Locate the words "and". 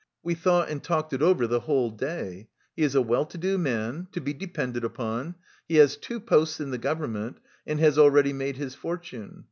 0.69-0.81, 7.67-7.79